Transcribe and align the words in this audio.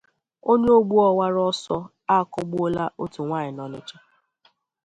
Onye 0.51 0.71
Ogbuo 0.77 1.01
Ọwara 1.11 1.41
Ọsọ 1.51 1.77
Akụgbuola 2.15 2.83
Otu 3.03 3.19
Nwaanyị 3.27 3.51
n'Ọnịtsha 3.53 3.97